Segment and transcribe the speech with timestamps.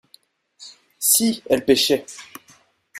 [0.97, 2.07] Si elle pêchait.